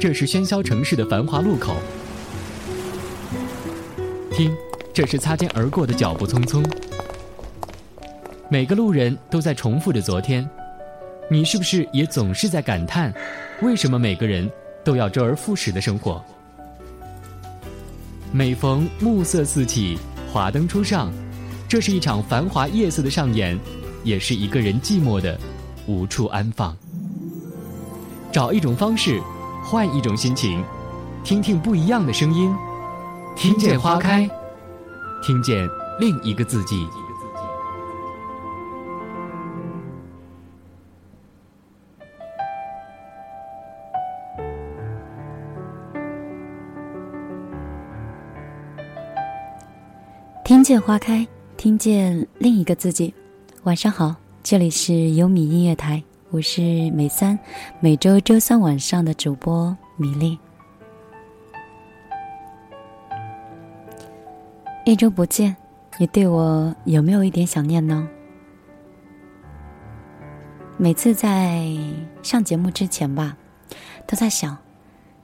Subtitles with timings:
[0.00, 1.76] 这是喧嚣城市的繁华路口。
[4.32, 4.50] 听，
[4.94, 6.64] 这是擦肩而过的脚步匆匆。
[8.48, 10.48] 每个路人都在重复着昨天，
[11.28, 13.12] 你是不是也总是在感叹，
[13.60, 14.50] 为什么每个人
[14.82, 16.24] 都要周而复始的生活？
[18.32, 19.98] 每逢暮色四起，
[20.32, 21.12] 华灯初上，
[21.68, 23.58] 这是一场繁华夜色的上演，
[24.02, 25.38] 也是一个人寂寞的
[25.86, 26.74] 无处安放。
[28.32, 29.20] 找一种方式，
[29.70, 30.64] 换一种心情，
[31.22, 32.52] 听听不一样的声音，
[33.36, 34.28] 听见花开，
[35.22, 35.64] 听见
[36.00, 36.84] 另一个自己。
[50.44, 51.24] 听见花开，
[51.56, 53.14] 听见另一个自己。
[53.62, 56.02] 晚上好，这里是优米音乐台，
[56.32, 56.62] 我是
[56.92, 57.36] 美三，
[57.80, 60.38] 每周周三晚上的主播米粒。
[64.84, 65.56] 一周不见，
[65.98, 68.08] 你对我有没有一点想念呢？
[70.76, 71.66] 每次在
[72.22, 73.36] 上节目之前吧，
[74.06, 74.56] 都在想，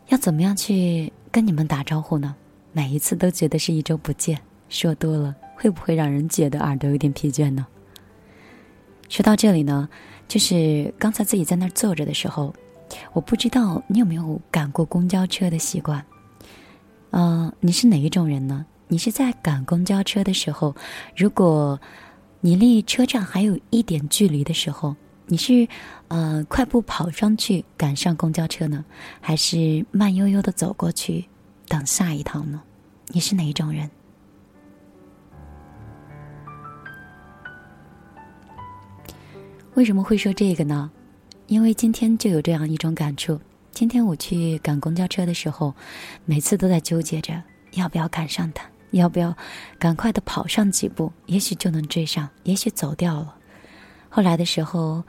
[0.08, 2.34] 要怎么样去跟你们打招呼呢？
[2.72, 4.36] 每一次都觉得是一周不见。
[4.68, 7.64] 说多了会不会让人觉得耳朵有点疲倦呢？
[9.08, 9.88] 说到这里呢，
[10.28, 12.54] 就是刚才自己在那儿坐着的时候，
[13.12, 16.04] 我不知道你有没有赶过公交车的习惯。
[17.10, 18.66] 嗯，你是哪一种人呢？
[18.88, 20.74] 你是在赶公交车的时候，
[21.16, 21.80] 如果
[22.40, 24.94] 你离车站还有一点距离的时候，
[25.26, 25.66] 你是
[26.08, 28.84] 呃快步跑上去赶上公交车呢，
[29.20, 31.24] 还是慢悠悠的走过去
[31.66, 32.62] 等下一趟呢？
[33.08, 33.90] 你是哪一种人？
[39.76, 40.90] 为什么会说这个呢？
[41.48, 43.38] 因为今天就有这样一种感触。
[43.72, 45.74] 今天我去赶公交车的时候，
[46.24, 49.36] 每次都在纠结着要不要赶上他，要不要
[49.78, 53.36] 赶快的跑上几步，也许就能追上，也许走掉了。
[54.08, 55.04] 后来的时候，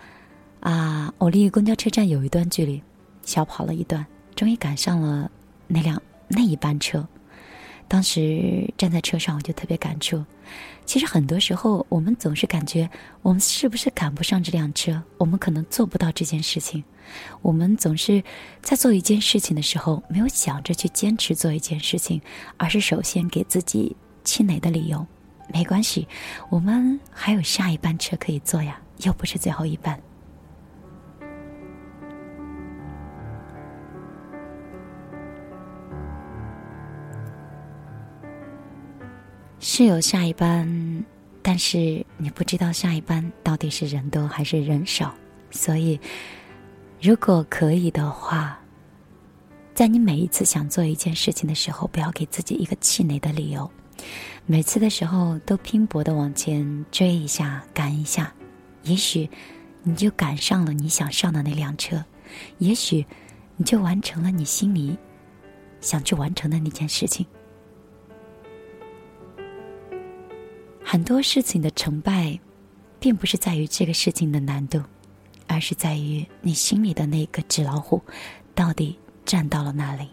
[0.60, 2.84] 啊，我离公交车站有一段距离，
[3.24, 5.32] 小跑了一段，终于赶上了
[5.66, 7.08] 那辆那一班车。
[7.88, 10.22] 当时站在车上，我就特别感触。
[10.86, 12.90] 其实很多时候，我们总是感觉
[13.22, 15.02] 我们是不是赶不上这辆车？
[15.18, 16.84] 我们可能做不到这件事情。
[17.42, 18.24] 我们总是
[18.62, 22.22] 在做一件事情的时候，没有想着去坚持做一件事情，
[22.58, 25.06] 而是首先给自己气馁的理由。
[25.54, 26.08] 没关系，
[26.50, 30.00] 我们还有下一班车可以坐呀，又不是最后一班。
[39.70, 41.04] 是有下一班，
[41.42, 45.14] 但是你不知道下一班到底是人多还是人少，
[45.52, 46.00] 所以，
[47.02, 48.58] 如果可以的话，
[49.76, 53.70] 在你每一次想做一件事情的时候，不要给自己一个气馁的理由，
[54.46, 58.34] 每次的时候都拼搏的往前追一下、赶一下，
[58.84, 59.30] 也许
[59.84, 62.02] 你就赶上了你想上的那辆车，
[62.60, 63.06] 也许
[63.58, 64.98] 你就完成了你心里
[65.82, 67.26] 想去完成的那件事情。
[70.90, 72.40] 很多事情的成败，
[72.98, 74.82] 并不是在于这个事情的难度，
[75.46, 78.02] 而是在于你心里的那个纸老虎，
[78.56, 80.08] 到底站到了哪里。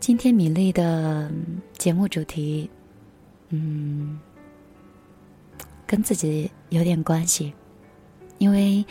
[0.00, 1.30] 今天米粒的
[1.76, 2.70] 节目主题，
[3.50, 4.18] 嗯，
[5.86, 7.52] 跟自己有点关系，
[8.38, 8.82] 因为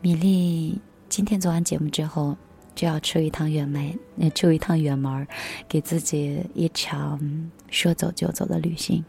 [0.00, 0.80] 米粒
[1.10, 2.34] 今天做完节目之后。
[2.80, 3.94] 就要出一趟远门，
[4.34, 5.26] 出一趟远门，
[5.68, 7.20] 给自己一场
[7.68, 9.04] 说走就走的旅行。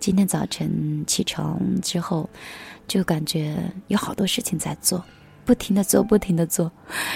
[0.00, 2.28] 今天早晨起床之后，
[2.88, 5.04] 就感觉有好多事情在做，
[5.44, 6.68] 不停的做，不停的做。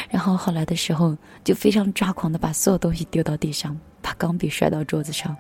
[0.08, 5.36] 然后后来的时候，就非常抓狂的把所有东西丢到地上，把钢笔摔到桌子上。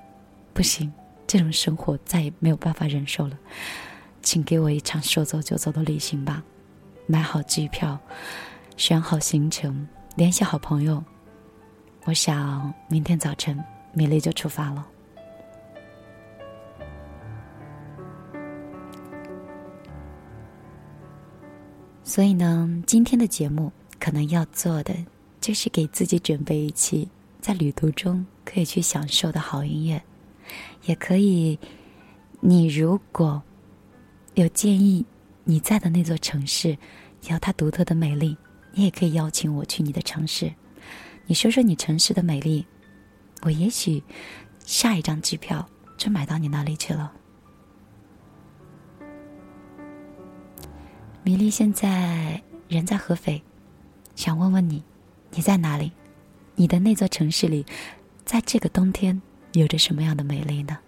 [0.52, 0.92] 不行，
[1.28, 3.38] 这种生活再也没有办法忍受了，
[4.20, 6.42] 请给我一场说走就走的旅行吧。
[7.06, 7.96] 买好机票，
[8.76, 9.86] 选好行程。
[10.18, 11.00] 联系好朋友，
[12.04, 13.56] 我想明天早晨
[13.92, 14.84] 米粒就出发了。
[22.02, 23.70] 所以呢，今天的节目
[24.00, 24.92] 可能要做的
[25.40, 27.08] 就是给自己准备一期
[27.40, 30.02] 在旅途中可以去享受的好音乐，
[30.86, 31.56] 也可以，
[32.40, 33.40] 你如果
[34.34, 35.06] 有建议
[35.44, 36.76] 你在的那座城市
[37.28, 38.36] 有它独特的美丽。
[38.78, 40.54] 你也可以邀请我去你的城市，
[41.26, 42.64] 你说说你城市的美丽，
[43.42, 44.00] 我也许
[44.64, 47.12] 下一张机票就买到你那里去了。
[51.24, 53.42] 米粒现在人在合肥，
[54.14, 54.84] 想问问你，
[55.32, 55.90] 你在哪里？
[56.54, 57.66] 你的那座城市里，
[58.24, 59.20] 在这个冬天
[59.54, 60.78] 有着什么样的美丽呢？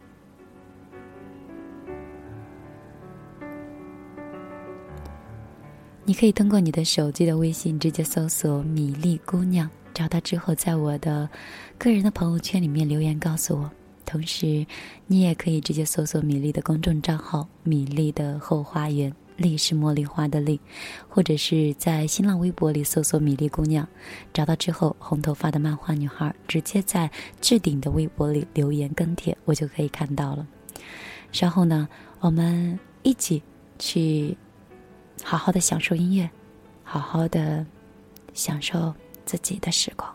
[6.04, 11.28] 你可以通过你的手机的微信直接搜索“米粒姑娘”，找到之后，在我的
[11.78, 13.70] 个人的朋友圈里面留言告诉我。
[14.04, 14.66] 同时，
[15.06, 20.58] 你也可以直接搜索米粒的公众账号“米粒的后花园”，粒是茉莉花的粒，
[21.08, 23.86] 或者是在新浪微博里搜索“米粒姑娘”，
[24.34, 27.08] 找到之后，红头发的漫画女孩直接在
[27.40, 30.44] 置顶的微博里留言跟帖，我就可以看到了。
[31.30, 31.88] 稍后呢，
[32.18, 33.40] 我们一起
[33.78, 34.36] 去
[35.22, 36.30] 好好的享受音乐，
[36.84, 37.64] 好好的
[38.34, 38.94] 享受
[39.24, 40.14] 自己的时光。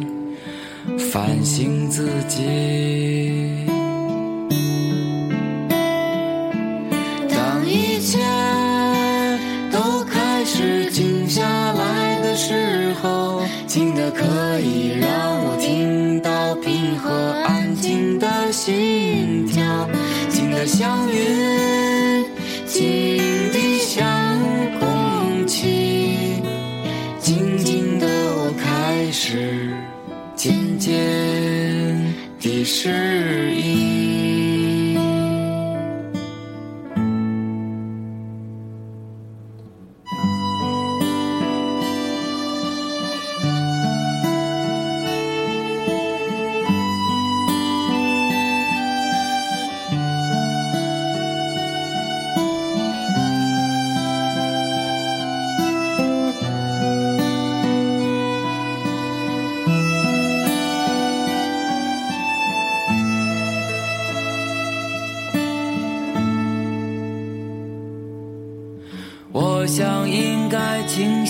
[1.11, 2.45] 反省自己。
[7.29, 8.19] 当一切
[9.71, 11.41] 都开始静下
[11.73, 15.09] 来的时候，静的可以让
[15.43, 17.11] 我听到平和
[17.45, 19.89] 安静的心跳，
[20.29, 21.70] 静的像云，
[30.81, 31.95] 间
[32.39, 33.60] 第十一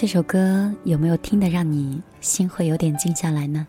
[0.00, 3.66] 这首歌有没有听得让你心会有点静下来呢？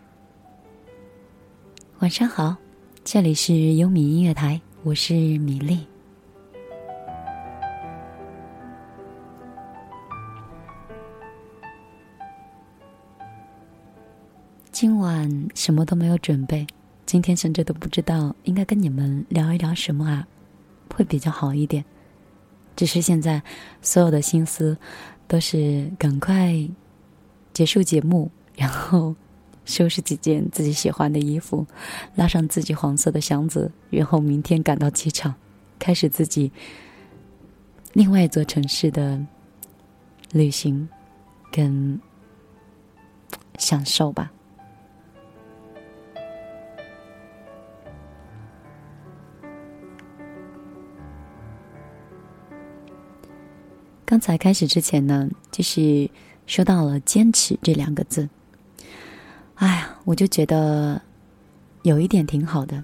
[2.00, 2.56] 晚上好，
[3.04, 5.86] 这里是优米音乐台，我是米粒。
[14.72, 16.66] 今晚什么都没有准备，
[17.06, 20.26] 今天甚至都不知道应该跟你们聊一聊什么啊，
[20.96, 21.84] 会比较好一点。
[22.74, 23.44] 只是现在
[23.82, 24.78] 所有的心思
[25.32, 26.54] 都是赶快
[27.54, 29.16] 结束节目，然后
[29.64, 31.66] 收拾几件自己喜欢的衣服，
[32.16, 35.34] 拉上自己黄色的箱子，然后明天赶到机场，
[35.80, 36.52] 开始自己
[37.94, 39.26] 另外一座城市的
[40.34, 40.90] 旅行
[41.50, 41.98] 跟
[43.58, 44.34] 享受吧。
[54.12, 56.10] 刚才开始之前呢，就是
[56.46, 58.28] 说到了“坚持”这两个字。
[59.56, 61.02] 哎呀，我就觉得
[61.84, 62.84] 有一点挺好的，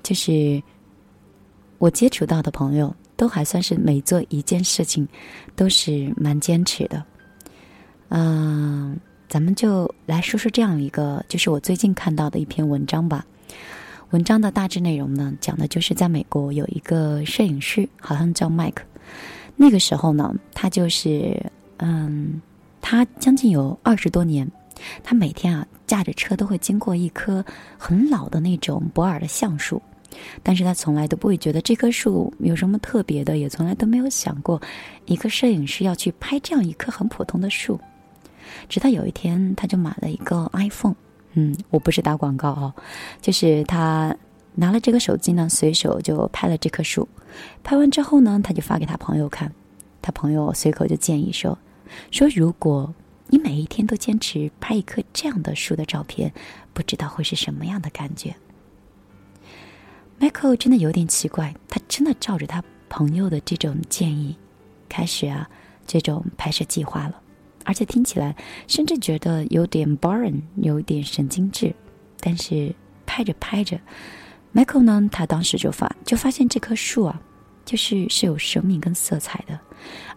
[0.00, 0.62] 就是
[1.78, 5.08] 我接触到的朋友都还算是每做一件事情
[5.56, 7.04] 都是蛮坚持的。
[8.10, 8.96] 嗯，
[9.28, 13.26] 咱们就来说说这样一个，就是我最近看到的一篇文章吧。
[14.10, 18.84] 文章的大致内容呢，讲的就是在美国有一个摄影师，好像叫麦克。
[19.62, 21.38] 那个时候呢，他就是，
[21.76, 22.40] 嗯，
[22.80, 24.50] 他将近有二十多年，
[25.04, 27.44] 他每天啊驾着车都会经过一棵
[27.76, 29.82] 很老的那种博尔的橡树，
[30.42, 34.58] 但是他从来都不会觉得这棵树有什么特别的，也从来都没有想过
[35.04, 37.78] 一个摄影师要去拍这样一棵很普通的树。
[38.66, 40.96] 直到有一天，他就买了一个 iPhone，
[41.34, 42.72] 嗯，我不是打广告哦，
[43.20, 44.16] 就是他。
[44.60, 47.08] 拿了这个手机呢，随手就拍了这棵树。
[47.64, 49.52] 拍完之后呢，他就发给他朋友看。
[50.02, 51.58] 他朋友随口就建议说
[52.12, 52.94] ：“说如果
[53.28, 56.32] 你每一天都坚持拍一棵这样的树的照片，
[56.74, 58.36] 不知道会是什么样的感觉。
[60.20, 64.36] ”Michael 真的有点奇怪，他真的照着他朋友的这种建议，
[64.90, 65.48] 开始啊
[65.86, 67.20] 这种拍摄计划了。
[67.64, 68.36] 而且听起来
[68.66, 71.74] 甚至觉得有点 boring，有点神经质。
[72.20, 72.74] 但是
[73.06, 73.80] 拍着拍着。
[74.52, 75.08] Michael 呢？
[75.12, 77.20] 他当时就发就发现这棵树啊，
[77.64, 79.58] 就是是有生命跟色彩的，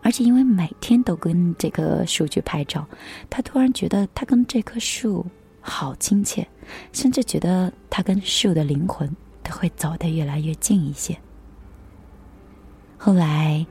[0.02, 2.88] 而且因为每天都跟这棵树去拍照，
[3.30, 5.26] 他突然觉得他跟这棵树
[5.62, 6.48] 好亲切，
[6.92, 11.16] 甚至觉得他跟树的灵魂都会走得越来越近一些。
[12.98, 13.66] 后来，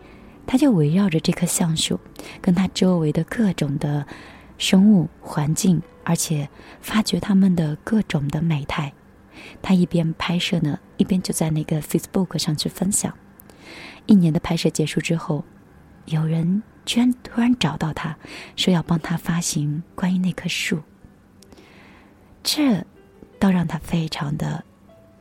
[0.46, 1.98] 他就围绕着这棵橡树，
[2.40, 4.06] 跟他周围的各种的
[4.58, 6.48] 生物环境，而且
[6.80, 8.92] 发掘他们的各种的美态。
[9.60, 13.12] 他一边拍摄呢，一边就在那个 Facebook 上去分享。
[14.06, 15.44] 一年的拍摄结束之后，
[16.06, 18.16] 有人居然突然找到他，
[18.56, 20.80] 说要帮他发行关于那棵树。
[22.42, 22.84] 这
[23.38, 24.64] 倒让他非常的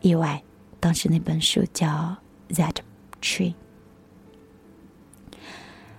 [0.02, 0.42] 意外。
[0.80, 2.18] 当时那本书叫
[2.56, 2.78] 《That
[3.22, 3.54] Tree》。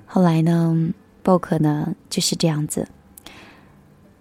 [0.06, 0.92] 后来呢
[1.22, 2.88] ，book 呢就是这样子。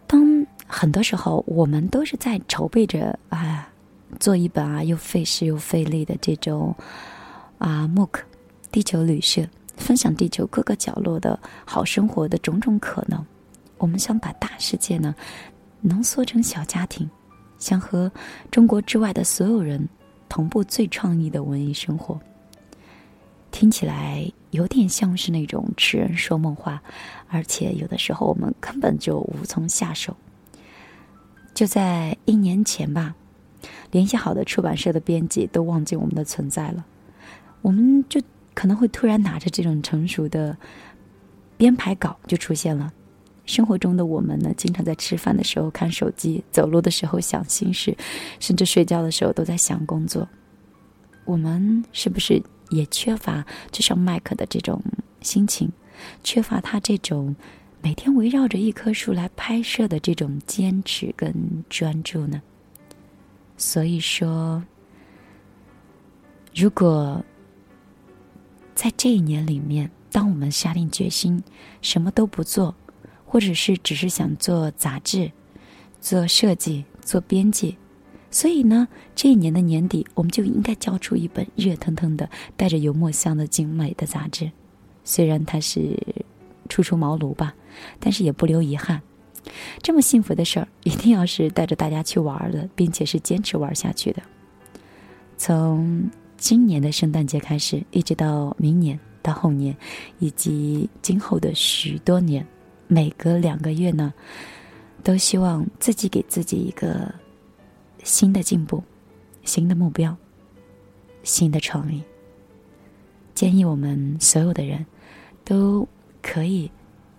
[0.06, 3.70] 当很多时候，我们都是在筹备着啊。
[4.20, 6.76] 做一本啊又费时又费力的这种
[7.58, 8.10] 啊，MOOC，
[8.72, 13.26] 地球旅社分享地球各个角落的好生活的种种可能。
[13.78, 15.16] 我们想把大世界呢
[15.82, 17.10] 浓缩成小家庭，
[17.58, 18.12] 想和
[18.52, 19.90] 中国之外的所有人
[20.30, 22.20] 同步最创意的文艺生活。
[23.50, 26.82] 听起来有点像是那种痴人说梦话，
[27.28, 30.16] 而且有的时候我们根本就无从下手。
[31.54, 33.16] 就在一年前吧。
[33.92, 36.86] 联系好的出版社的编辑都忘记我们的存在了，
[37.62, 38.22] 我们就
[38.54, 40.58] 可能会突然拿着这种成熟的
[41.58, 42.92] 编排稿就出现了。
[43.46, 47.98] 生活中的我们呢，经常在吃饭的时候看手机，走路的时候想心事，
[48.40, 50.28] 甚至睡觉的时候都在想工作。
[51.26, 54.82] 我们是不是也缺乏就像麦克的这种
[55.22, 55.70] 心情，
[56.24, 57.36] 缺乏他这种
[57.82, 61.34] 每天围绕着一棵树来拍摄的这种坚持跟
[61.68, 62.42] 专注呢？
[63.62, 64.64] 所以说，
[66.56, 67.24] 如果
[68.74, 71.44] 在这一年里面，当我们下定决心
[71.80, 72.74] 什么都不做，
[73.24, 75.32] 或者是只是想做杂志、
[76.00, 77.78] 做设计、做编辑，
[78.32, 82.28] 所以呢，这一年的年底，我们就应该交出一本热腾腾的、
[82.58, 84.52] 带着油墨香的精美的杂志。
[85.04, 85.96] 虽然它是
[86.68, 87.54] 初出茅庐吧，
[88.00, 89.04] 但是也不留遗憾。
[89.82, 94.22] 这么幸福的事儿，一定要是带着大家去玩的，并且是坚持玩下去的。
[95.38, 99.76] 从今年的圣诞节开始，一直到明年、到后年，
[100.20, 102.46] 以及今后的许多年，
[102.88, 104.14] 每隔两个月呢，
[105.04, 107.14] 都希望自己给自己一个
[108.04, 108.84] 新的进步、
[109.44, 110.16] 新的目标、
[111.24, 112.02] 新的创意。
[113.34, 114.86] 建议我们所有的人
[115.44, 115.88] 都
[116.22, 116.70] 可以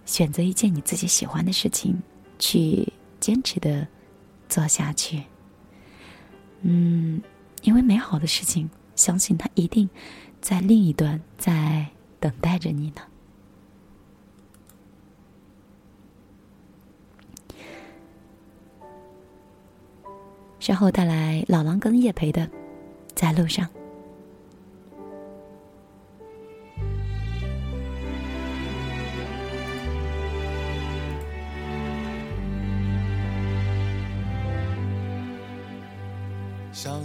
[0.05, 2.01] 选择一件你自己喜欢的事情，
[2.43, 3.87] 去坚持的
[4.49, 5.23] 做下去。
[6.63, 7.23] 嗯，
[7.63, 9.89] 因为美好的事情，相信它一定
[10.41, 11.87] 在另一端在
[12.19, 13.03] 等待着你呢。
[20.59, 22.43] 稍后带来老狼跟叶培的
[23.15, 23.67] 《在路上》。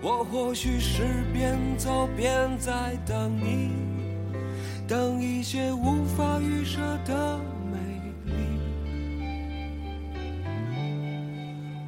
[0.00, 1.02] 我或许是
[1.32, 3.72] 边走边在等你，
[4.86, 7.40] 等一些无法预设的
[7.72, 7.78] 美
[8.24, 8.32] 丽。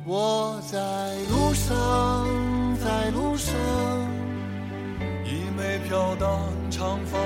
[0.05, 0.79] 我在
[1.31, 2.27] 路上，
[2.81, 3.55] 在路上，
[5.25, 7.17] 一枚飘荡长发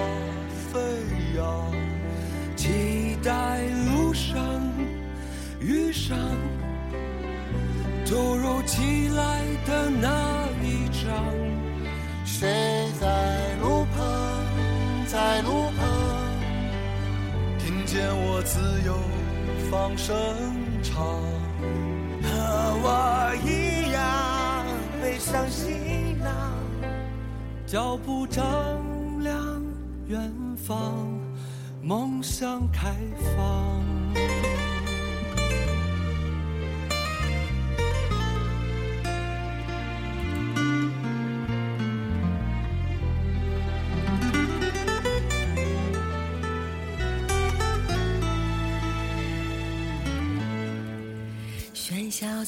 [0.70, 0.80] 飞
[1.34, 1.72] 扬，
[2.56, 4.38] 期待路上
[5.60, 6.14] 遇上
[8.04, 10.23] 突如其来的那。
[12.44, 14.06] 谁在路旁，
[15.06, 15.88] 在路旁，
[17.58, 18.94] 听见我自由
[19.70, 20.14] 放声
[20.82, 21.06] 唱，
[22.22, 22.28] 和
[22.82, 24.66] 我一样
[25.00, 26.52] 背上行囊，
[27.66, 28.44] 脚步丈
[29.22, 29.62] 量
[30.06, 30.92] 远方，
[31.80, 32.94] 梦想开
[33.34, 34.63] 放。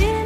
[0.00, 0.21] 囊。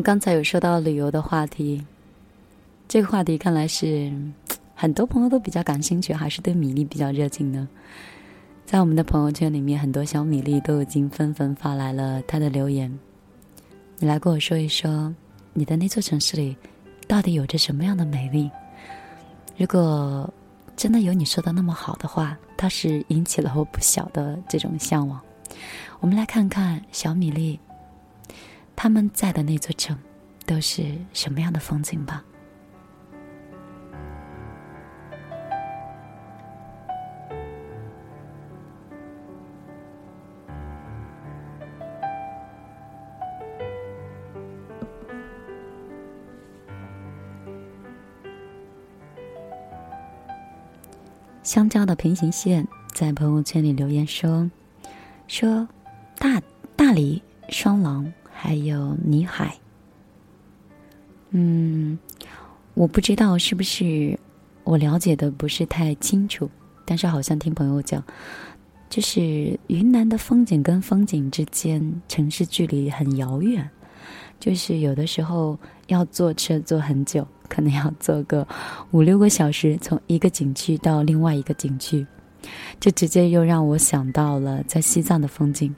[0.00, 1.84] 们刚才有说到旅游的话题，
[2.88, 4.10] 这个话题看来是
[4.74, 7.68] 很多朋友都比较感兴趣，还是对米粒比较热情呢？
[8.64, 12.98] 在我们的朋友圈里面，很多小米粒都已经纷纷发来了他的留言。
[13.98, 15.14] 你来跟我说一说，
[15.52, 16.56] 你的那座城市里
[17.06, 18.50] 到底有着什么样的美丽？
[19.58, 20.32] 如果
[20.76, 25.20] 真的有你说的那么好的话，倒是引起了我不小的这种向往。
[25.98, 27.60] 我们来看看小米粒
[28.82, 29.94] 他们在的那座城
[30.46, 32.24] 都是什么样的风景吧。
[51.42, 54.50] 香蕉的平行线在朋友圈里留言说
[55.28, 55.68] ：“说
[56.18, 56.40] 大
[56.74, 58.10] 大理双廊
[58.42, 59.54] 还有泥海。”
[61.30, 61.98] 嗯，
[62.72, 64.18] 我不知道是不是
[64.64, 66.48] 我了解的不是太清楚，
[66.86, 68.02] 但是好像听朋友讲，
[68.88, 73.68] 就是云南的风景跟风景之间城市距离很遥远，
[74.40, 77.26] 就是有的时候要坐车坐很久。
[77.50, 78.46] 可能要坐个
[78.92, 82.06] 五六个小时，从一个景区到另外一个景区，
[82.78, 85.74] 这直接又让我想到了在西藏的风景。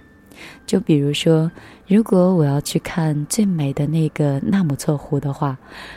[0.66, 1.50] 就比如说，
[1.86, 5.56] 如果我要去看最美的那个纳木错湖的话，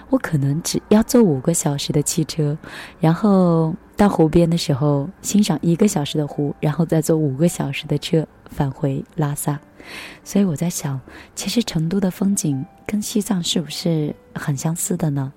[0.09, 2.57] 我可能只要坐五个小时的汽车，
[2.99, 9.59] 然后到湖边的时候欣赏一个小时的湖，然后再坐五个小时的车返回拉萨。
[10.23, 10.99] 所以我在想，
[11.35, 15.31] 其实成都的风景跟西藏是不是很相似的呢？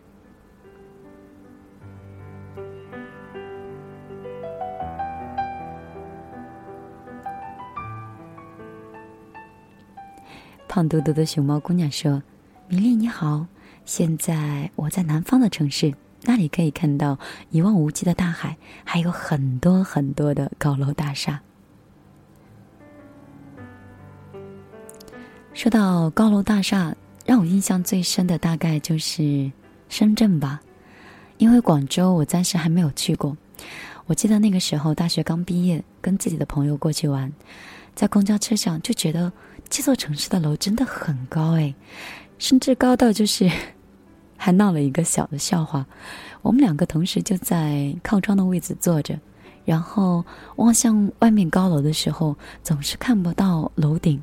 [10.78, 12.22] 胖嘟嘟的熊猫姑娘说
[12.70, 13.44] ：“米粒你好，
[13.84, 17.18] 现在我在南方的城市，那里可以看到
[17.50, 21.40] 一望无际的大海，还有很多很多的高楼大厦。
[25.52, 26.94] 说到高楼大厦，
[27.26, 29.50] 让我印象最深的大概就是
[29.88, 30.60] 深圳吧，
[31.38, 33.36] 因为广州我暂时还没有去过。
[34.06, 37.32] 我记得那个时候大学刚毕业，跟自己的朋友过去玩，
[37.98, 39.32] 在公交车上就觉得。”
[39.70, 41.74] 这座城市的楼真的很高哎，
[42.38, 43.46] 甚至高到就是
[44.34, 45.84] 还闹了一个小的笑话。
[46.40, 49.18] 我们两个同时就在靠窗的位置坐着，
[49.66, 50.24] 然后
[50.56, 54.22] 望向外面高楼的时候，总是看不到楼顶，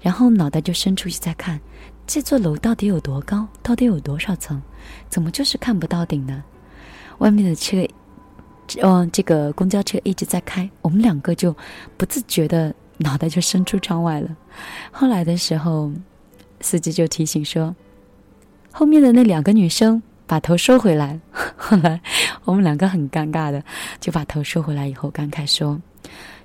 [0.00, 1.60] 然后脑袋就伸出去在看
[2.04, 4.60] 这座楼到底有多高，到底有多少层，
[5.08, 6.42] 怎么就是看不到顶呢？
[7.18, 7.86] 外面的车，
[8.82, 11.54] 嗯，这个公交车一直在开，我们两个就
[11.96, 12.74] 不自觉的。
[13.02, 14.28] 脑袋就伸出窗外了。
[14.90, 15.92] 后来的时候，
[16.60, 17.74] 司机就提醒说
[18.72, 21.18] ：“后面的那两个女生把头收回来。
[21.56, 22.00] ”后来
[22.44, 23.62] 我们两个很尴尬的
[24.00, 25.80] 就把头收回来，以后感慨说：“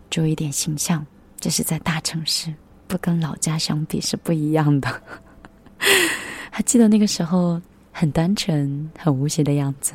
[0.10, 1.06] 注意点形象，
[1.40, 2.54] 这是在大城市，
[2.88, 5.02] 不跟老家相比是不一样的。
[6.52, 9.94] ”还记得那个时候很单纯、很无邪的样子。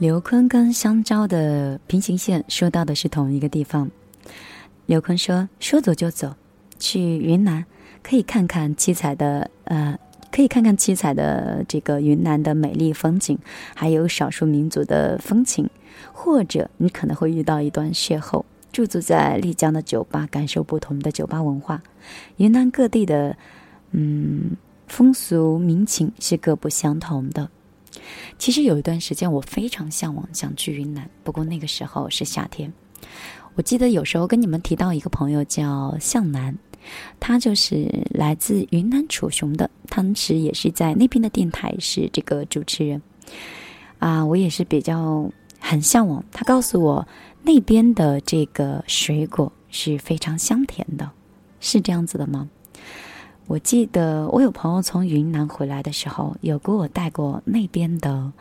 [0.00, 3.90] 刘坤跟香蕉的平行线说到的是同一个地方。
[4.86, 6.34] 刘坤说：“说走就走，
[6.78, 7.66] 去云南，
[8.02, 9.98] 可以看看七彩的呃，
[10.32, 13.38] 可以看看七彩的这个云南的美丽风景，
[13.74, 15.68] 还有少数民族的风情。
[16.14, 21.82] 或者你可能会遇到一段邂逅，驻足在丽江的酒吧，感受不同的酒吧文化。
[22.38, 23.36] 云南各地的
[23.90, 27.50] 嗯风俗民情是各不相同的。”
[28.38, 32.72] 其实有一段时间，我非常向往想去云南，不过那个时候是夏天。
[33.54, 36.56] 我记得有时候跟你们提到一个朋友叫向南，
[37.18, 43.02] 他就是来自云南楚雄的，当时也是在那边的电台是这个主持人。
[43.98, 46.24] 啊，我也是比较很向往。
[46.32, 47.06] 他告诉我，
[47.42, 51.10] 那边的这个水果是非常香甜的，
[51.60, 52.48] 是这样子的吗？
[53.50, 58.32] 我记得我有朋友从云南回来的时候，有给我带过那边的，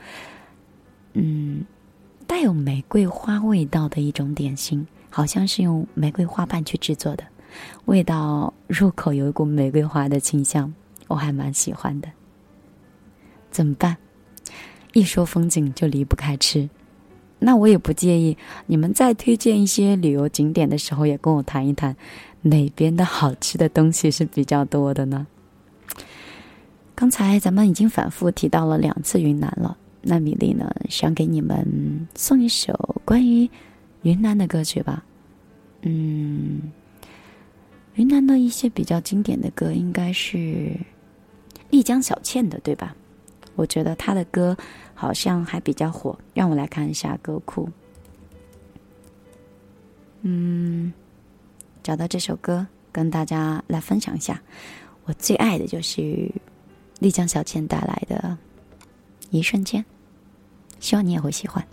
[1.13, 1.65] 嗯，
[2.27, 7.23] 带有玫瑰花味道的一种点心，好像是用玫瑰花瓣去制作的，
[7.85, 10.71] 味道入口有一股玫瑰花的清香，
[11.07, 12.07] 我还蛮喜欢的。
[13.49, 13.97] 怎么办？
[14.93, 16.69] 一说风景就离不开吃，
[17.39, 18.37] 那我也不介意。
[18.67, 21.95] 你们在推荐一些旅游景点的时候，也跟我谈一谈。
[22.41, 25.27] 哪边的好吃的东西是比较多的呢？
[26.95, 33.49] 刚才咱们已经反复提到了两次云南了，那米粒呢，想给你们送一首关于
[34.01, 35.03] 云南的歌曲吧。
[35.81, 36.71] 嗯，
[37.95, 40.73] 云南的一些比较经典的歌应该是
[41.69, 42.95] 丽江小倩的，对吧？
[43.55, 44.57] 我觉得她的歌
[44.93, 47.69] 好像还比较火，让我来看一下歌库。
[50.21, 50.91] 嗯，
[51.89, 54.39] 找到这首歌跟大家来分享一下。
[55.05, 56.31] 我最爱的就是
[56.99, 58.37] 丽江小倩带来的
[59.31, 59.81] 《一瞬间》，
[60.79, 61.67] 希望你也会喜欢。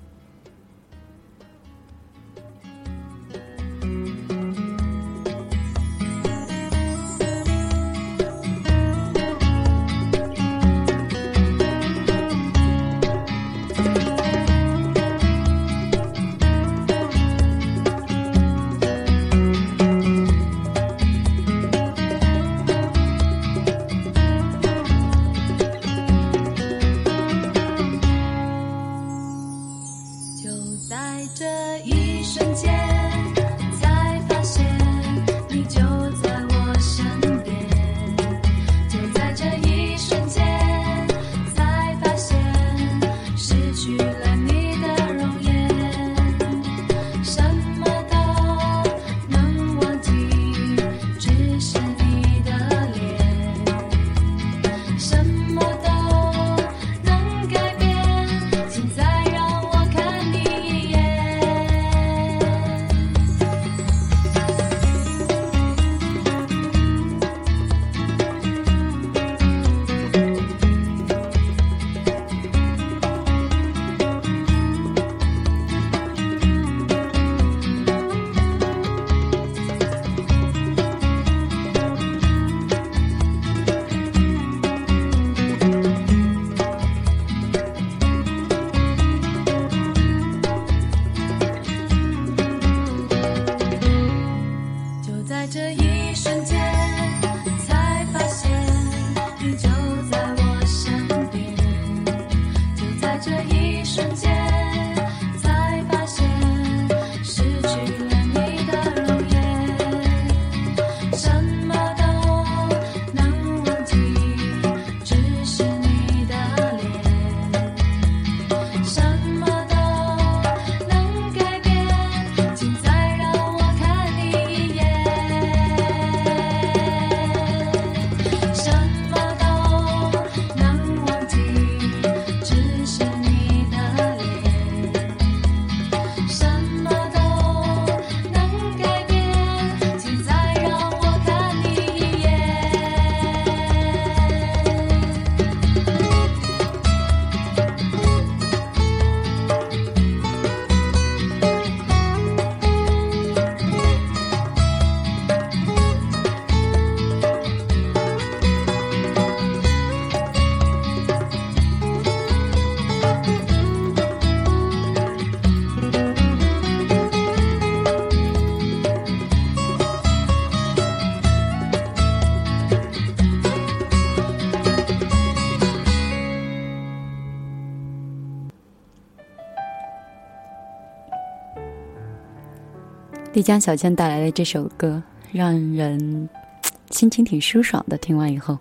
[183.36, 186.26] 丽江小倩带来的这首歌，让人
[186.90, 187.98] 心情挺舒爽的。
[187.98, 188.58] 听完以后，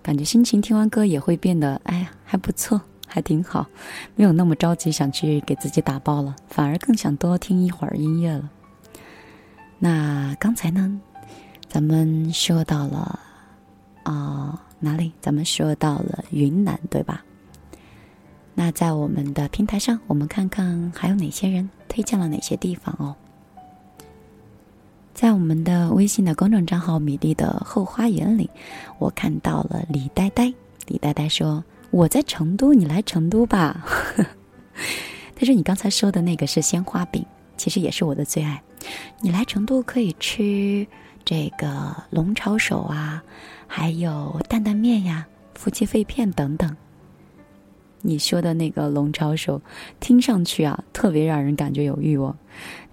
[0.00, 3.66] 感觉心情听完歌也会变得，哎呀，还不错，还挺好，
[4.14, 8.48] 没有那么着急想去给自己打包了，反而更想多听一会儿音乐了。
[9.80, 11.00] 那刚才呢，
[11.66, 13.18] 咱们说到了
[14.04, 15.10] 啊哪里？
[15.20, 17.24] 咱们说到了云南，对吧？
[18.54, 23.16] 那在我们的平台上，我们看看还有哪些人推荐了哪些地方哦。
[25.14, 28.50] 在我们的微信的公众账号“米粒的后花园”里，
[28.98, 30.52] 我看到了李呆呆。
[30.86, 33.84] 李呆呆说：“我在成都，你来成都吧。
[35.36, 37.24] ”他说：“你刚才说的那个是鲜花饼，
[37.56, 38.62] 其实也是我的最爱。
[39.20, 40.86] 你来成都可以吃
[41.24, 43.22] 这个龙抄手啊，
[43.66, 46.74] 还有担担面呀、夫妻肺片等等。
[48.00, 49.60] 你说的那个龙抄手，
[50.00, 52.36] 听上去啊，特别让人感觉有欲望。”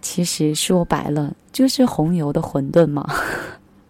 [0.01, 3.05] 其实说白了就是红油的馄饨嘛，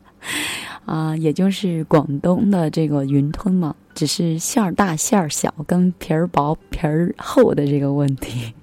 [0.86, 8.54] 啊，也就是广东的这个云吞嘛，只是馅儿大馅儿小，跟皮儿薄皮儿厚的这个问题。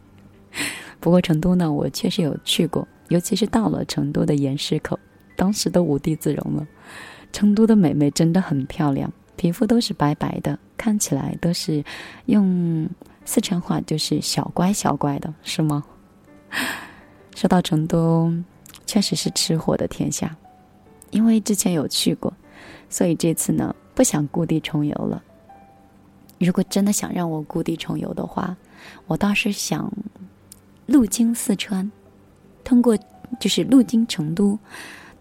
[0.98, 4.98] 不过成都呢，我确实有去过，尤其是到了成都的盐市口，
[5.36, 6.66] 当时都无地自容了。
[7.32, 11.84] 成都的美眉真的很漂亮，皮肤都是白白的，看起来都是
[12.24, 12.88] 用
[13.24, 15.84] 四川话就是小乖小乖的，是吗？
[17.36, 18.32] 说到成都，
[18.86, 20.34] 确实是吃货的天下，
[21.10, 22.32] 因为之前有去过，
[22.88, 25.22] 所以这次呢不想故地重游了。
[26.38, 28.56] 如果真的想让我故地重游的话，
[29.06, 29.92] 我倒是想
[30.86, 31.92] 路经四川，
[32.64, 32.96] 通过
[33.38, 34.58] 就是路经成都，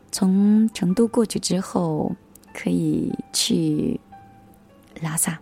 [0.10, 2.16] 从成都过去之后
[2.54, 4.00] 可以去
[5.02, 5.38] 拉萨，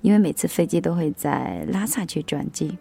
[0.00, 2.78] 因为每次飞机都会在拉萨去转机。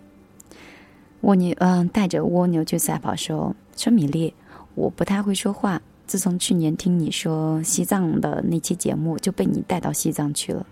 [1.22, 4.34] 蜗牛，嗯，带着蜗牛去赛跑，说说米粒，
[4.76, 5.82] 我不太会说话。
[6.08, 10.66] 自从去年听你说西藏的那期节目，就被你带到西藏去了。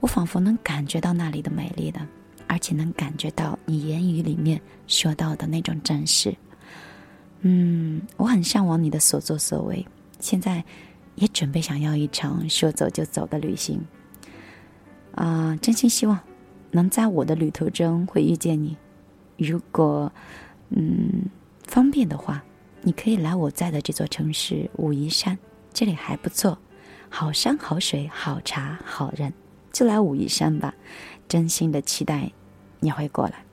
[0.00, 2.00] 我仿佛能感觉到那里的美丽的，
[2.46, 6.34] 而且能感觉到你言语里面说到的那种真实。
[7.42, 9.86] 嗯，我很向往你的所作所为，
[10.20, 10.64] 现在
[11.16, 13.78] 也准备想要一场说走就走的旅行。
[15.14, 16.18] 啊，真心希望
[16.70, 18.74] 能在我的旅途中会遇见你。
[19.38, 20.12] 如果
[20.68, 21.24] 嗯
[21.66, 22.44] 方便的话。
[22.80, 25.36] 你可以来我在的这座城市武夷山，
[25.74, 26.56] 这里还不错，
[27.10, 29.32] 好山好水好茶好人，
[29.72, 30.72] 就来武夷山吧。
[31.26, 32.30] 真心的期待
[32.78, 33.44] 你会过来。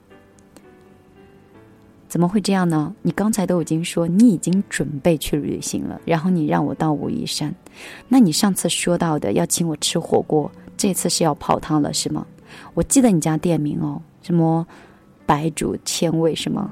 [2.08, 2.94] 怎么会这样呢？
[3.02, 7.52] 你刚才都已经说你已经准备去旅行了，然后你让我到武夷山，
[8.08, 12.24] 那你上次说到的要请我吃火锅，这次是要泡汤了是吗？
[12.74, 14.66] 我记得你家店名哦，什么？
[15.26, 16.70] 白煮千味是吗？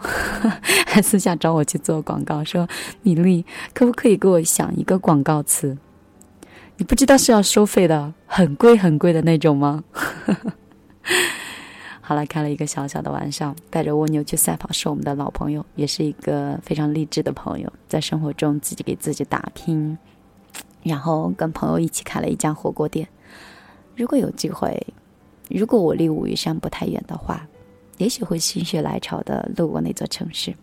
[0.86, 2.68] 还 私下找我去做广告，说
[3.02, 5.76] 米粒可不可以给我想一个广告词？
[6.76, 9.84] 你不知道是要收费的，很贵很贵的那种吗？
[12.00, 13.54] 好了，开了一个小小的玩笑。
[13.70, 19.96] 带着蜗牛去赛跑是我们的老朋友，也是一个非常励志的朋友，在生活中自己给自己打拼，
[20.82, 23.08] 然后跟朋友一起开了一家火锅店。
[23.96, 24.86] 如果有机会，
[25.48, 27.46] 如果我离武夷山不太远的话。
[27.98, 30.54] 也许会心血来潮的路过那座城市。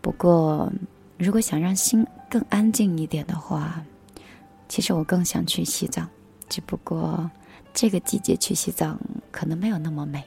[0.00, 0.72] 不过，
[1.18, 3.82] 如果想让心更安静一点的话，
[4.68, 6.08] 其实我更想去西藏。
[6.48, 7.30] 只不过，
[7.72, 8.98] 这个季节去西藏
[9.30, 10.22] 可能没有那么美。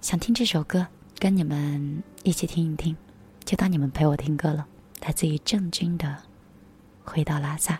[0.00, 0.86] 想听这首歌，
[1.18, 2.96] 跟你们一起听一听，
[3.44, 4.66] 就当你们陪我听歌了。
[5.02, 6.08] 来自于郑钧的
[7.10, 7.74] 《回到拉萨》。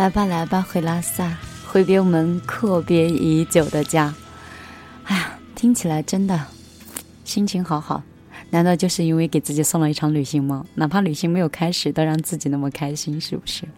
[0.00, 1.36] 来吧，来吧，回拉萨，
[1.68, 4.14] 回别我们阔别已久的家。
[5.04, 6.40] 哎呀，听起来真的
[7.22, 8.02] 心情好好。
[8.48, 10.64] 难道就是因为给自己送了一场旅行吗？
[10.76, 13.68] 哪怕旅行没有开始，都让自己那么开心，是不是？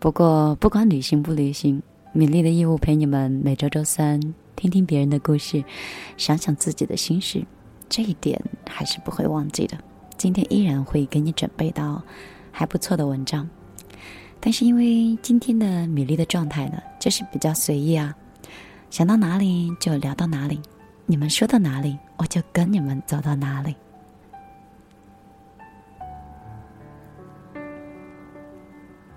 [0.00, 1.80] 不过，不管旅行不旅行，
[2.12, 4.20] 米粒的义务陪你们每周周三
[4.56, 5.62] 听听别人的故事，
[6.16, 7.46] 想想自己的心事，
[7.88, 9.78] 这一点还是不会忘记的。
[10.16, 12.02] 今天依然会给你准备到
[12.50, 13.48] 还不错的文章，
[14.46, 18.14] 但是因为今天的米粒的状态呢，就是比较随意啊，
[18.90, 20.60] 想到哪里就聊到哪里。
[21.06, 23.74] 你们说到哪里，我就跟你们走到哪里。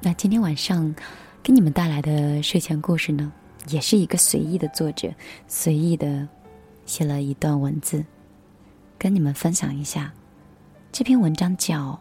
[0.02, 0.96] 那今天晚上
[1.44, 3.30] 给你们带来的睡前故事呢，
[3.68, 5.14] 也是一个随意的作者
[5.46, 6.26] 随意的
[6.86, 8.02] 写了一段文字，
[8.98, 10.10] 跟你们分享一下。
[10.94, 11.92] 这篇文章叫《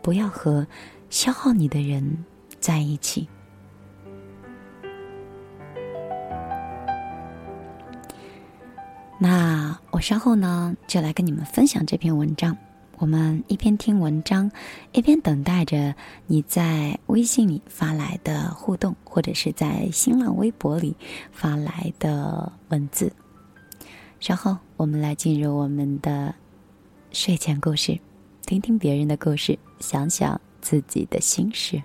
[0.00, 0.66] 不要和
[1.10, 2.24] 消耗你的人
[2.62, 3.22] 在一起》。
[9.18, 12.56] 那我稍后呢，就来跟你们分享这篇文章。
[12.98, 14.50] 我们一边听文章，
[14.92, 15.94] 一边等待着
[16.26, 20.96] 你在微信里发来的互动，或者是在新浪微博里
[21.32, 23.12] 发来的文字。
[24.20, 26.32] 稍后我们来进入我们的
[27.10, 27.98] 睡前故事，
[28.46, 31.82] 听听别人的故事，想想自己的心事。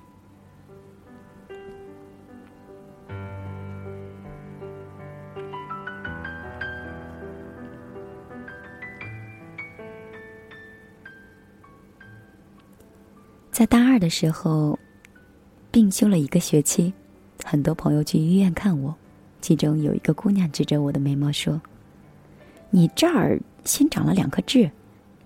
[13.58, 14.78] 在大二的时候，
[15.72, 16.94] 病休了一个学期，
[17.44, 18.96] 很多朋友去医院看我，
[19.42, 21.60] 其中有一个姑娘指着我的眉毛说
[22.70, 24.70] ：“你这儿新长了两颗痣，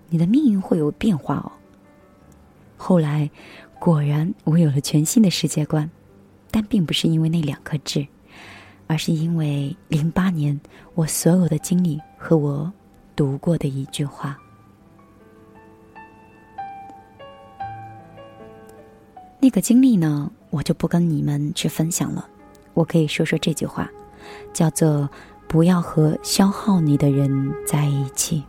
[0.08, 1.52] 你的命运会有变化哦。”
[2.78, 3.30] 后来，
[3.78, 5.90] 果然我有了全新的世界观，
[6.50, 8.06] 但并不是因为那两颗痣，
[8.86, 10.58] 而是因为零八年
[10.94, 12.72] 我所有的经历和我
[13.14, 14.38] 读过的一句话。
[19.42, 22.28] 那个经历呢，我就不跟你们去分享了。
[22.74, 23.90] 我可以说说这句话，
[24.52, 25.10] 叫做
[25.48, 28.44] “不要和消耗你的人在一起”。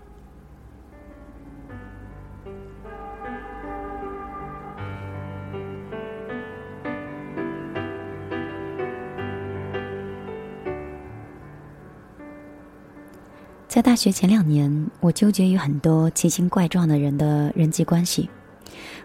[13.67, 18.29] 在大学前两年，我纠结于很多奇形怪状的人的人际关系。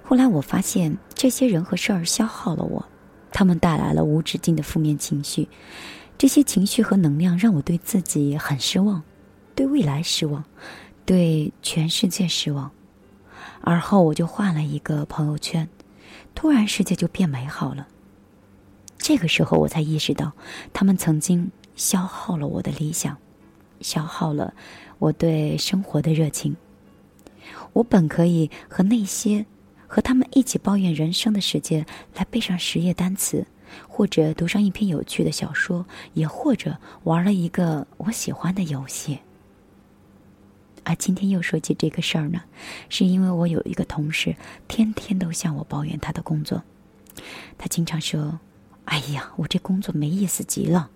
[0.08, 2.82] 后来我发现，这些人和事儿消耗了我，
[3.30, 5.46] 他们带来了无止境的负面情绪，
[6.16, 9.02] 这些情绪和能量让我对自己很失望，
[9.54, 10.42] 对未来失望，
[11.04, 12.70] 对全世界失望。
[13.60, 15.68] 而后我就换了一个朋友圈，
[16.34, 17.86] 突然世界就变美好了。
[18.96, 20.32] 这个时候我才意识到，
[20.72, 23.14] 他们曾经消耗了我的理想，
[23.82, 24.54] 消耗了
[24.98, 26.56] 我对生活的热情。
[27.74, 29.44] 我本可以和那些。
[29.88, 31.84] 和他们一起抱怨人生的时间，
[32.14, 33.46] 来背上十页单词，
[33.88, 39.18] 或者读上一篇有趣的小说，也或者玩了一个我喜欢的游戏。
[40.84, 42.42] 而今天又说起这个事儿呢，
[42.88, 44.36] 是因为我有一个同事，
[44.68, 46.62] 天天都向我抱怨他的工作。
[47.56, 48.38] 他经常说
[48.86, 50.90] ：“哎呀，我这工作没意思极了，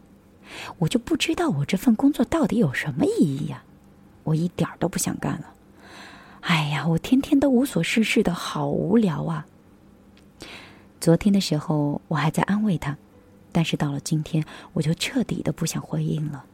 [0.79, 3.65] 我就不知道我这份工作到底有什么意义呀，
[4.25, 5.55] 我一点都不想干了。”
[6.43, 9.47] 哎呀，我天天都无所事事的，好无聊啊！
[11.01, 12.97] 昨天的时候我还在安慰他，
[13.53, 16.45] 但是到了今天，我就彻底的不想回应了。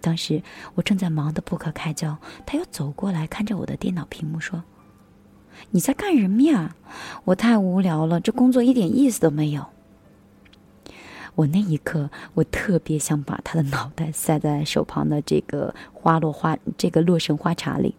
[0.00, 0.42] 当时
[0.74, 2.16] 我正在忙得不可开交，
[2.46, 4.62] 他又走过来看着我的电脑屏幕说
[5.70, 6.76] ：“你在干什么呀？
[7.24, 9.66] 我太无聊了，这工作一点意思都没有。”
[11.34, 17.96] 我那一刻，我特别想把他的脑袋塞在手旁的这个花落花这个洛神花茶里。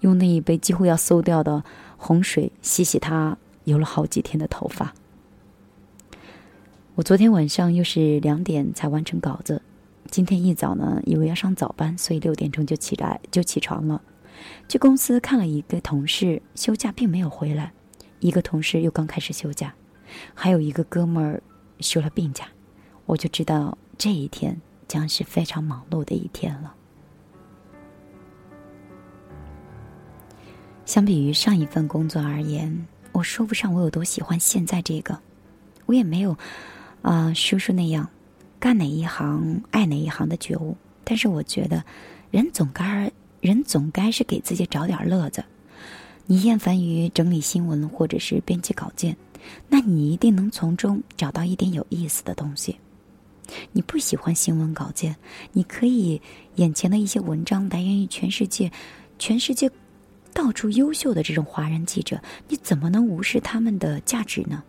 [0.00, 1.64] 用那一杯几乎要馊掉的
[1.96, 4.94] 洪水洗洗他油了好几天的头发。
[6.94, 9.62] 我昨天晚上又是两点才完成稿子，
[10.10, 14.02] 今天一早呢，以为要上早班，所以六点钟就起来就起床了。
[14.68, 17.72] 去公司看了一个同事休假并没有回来，
[18.20, 19.74] 一个同事又刚开始休假，
[20.34, 21.42] 还有一个哥们儿
[21.80, 22.48] 休了病假，
[23.06, 26.74] 我就知道这一天将是非常忙碌的一天了。
[30.88, 35.20] 相比于上一份工作而言，我说不上我有多喜欢现在这个，
[35.84, 36.34] 我也没有，
[37.02, 38.08] 啊，叔叔那样，
[38.58, 40.74] 干哪一行爱哪一行的觉悟。
[41.04, 41.84] 但是我觉得，
[42.30, 43.12] 人总该
[43.42, 45.44] 人总该是给自己找点乐子。
[46.24, 49.14] 你厌烦于整理新闻或者是编辑稿件，
[49.68, 52.74] 那你一定能从中找到一点有意思的东西。
[53.72, 55.14] 你不喜欢新闻稿件，
[55.52, 56.18] 你可以
[56.54, 58.72] 眼前的一些文章来源于全世界，
[59.18, 59.70] 全世界
[60.32, 64.62] 到处优秀的这种华人记者，你怎么能无视他们的价值呢？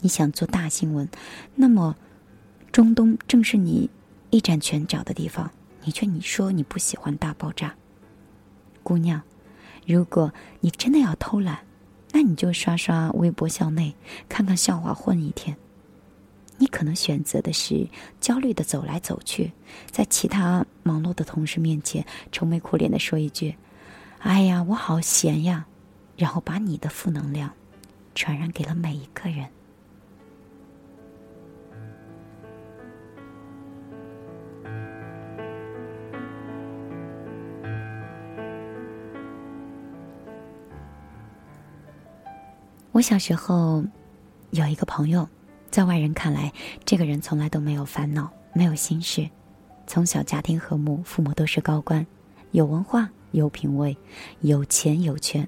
[0.00, 1.08] 你想做大新闻，
[1.54, 1.96] 那么
[2.70, 3.90] 中东正是你
[4.30, 5.50] 一展拳脚的地方，
[5.84, 7.74] 你却你说你不喜欢大爆炸，
[8.82, 9.22] 姑娘，
[9.86, 11.60] 如果你真的要偷懒，
[12.12, 13.94] 那你就刷刷微博校内，
[14.28, 15.56] 看看笑话混一天。
[16.58, 17.86] 你可能选择的是
[18.20, 19.52] 焦虑的走来走去，
[19.90, 23.56] 在其他忙碌的同事面前愁眉苦脸的说一句
[24.26, 25.66] ：“哎呀，我好闲呀。”
[26.18, 27.52] 然后把你的负能量
[28.14, 29.46] 传染给了每一个人。
[42.92, 43.84] 我小时候
[44.50, 45.28] 有一个朋友。
[45.70, 46.52] 在外人看来，
[46.86, 49.28] 这个人从来都没有烦恼，没有心事，
[49.86, 52.06] 从小家庭和睦，父母都是高官，
[52.52, 53.96] 有文化，有品位，
[54.40, 55.46] 有钱有权。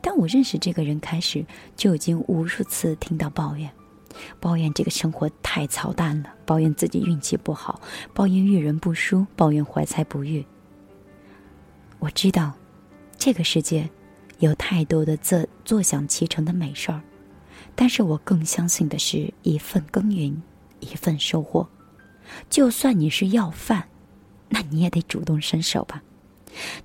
[0.00, 1.44] 但我认识这个人开始，
[1.76, 3.70] 就已经无数次听到抱怨，
[4.38, 7.80] 抱怨这个生活太操蛋了，抱怨自己运气不好，
[8.12, 10.44] 抱怨遇人不淑，抱怨怀才不遇。
[11.98, 12.52] 我知道，
[13.16, 13.88] 这个世界
[14.40, 17.00] 有太多的坐坐享其成的美事儿。
[17.74, 20.42] 但是我更相信的是一份耕耘，
[20.80, 21.66] 一份收获。
[22.50, 23.88] 就算你是要饭，
[24.50, 26.02] 那你也得主动伸手吧。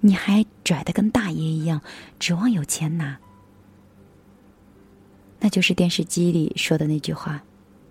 [0.01, 1.81] 你还拽得跟大爷一样，
[2.19, 3.17] 指望有钱拿。
[5.39, 7.43] 那就是电视机里说的那句话：“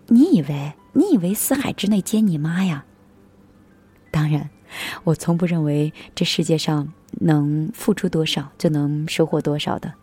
[0.09, 2.85] 你以为你以为四海之内皆你妈呀？”
[4.11, 4.51] 当然，
[5.05, 9.95] 我从不认为这世界上能付出多少就能收获多少的。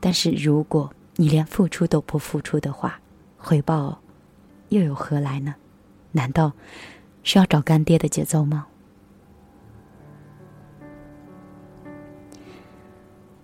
[0.00, 0.92] 但是如果……
[1.16, 2.98] 你连付出都不付出的话，
[3.36, 4.00] 回报
[4.70, 5.54] 又有何来呢？
[6.12, 6.54] 难道
[7.22, 8.66] 是要找干爹的节奏吗？